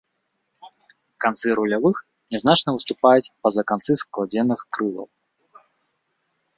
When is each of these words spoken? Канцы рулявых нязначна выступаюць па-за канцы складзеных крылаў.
Канцы 1.25 1.47
рулявых 1.59 1.97
нязначна 2.37 2.69
выступаюць 2.79 3.31
па-за 3.45 3.63
канцы 3.75 3.91
складзеных 4.07 4.59
крылаў. 4.75 5.07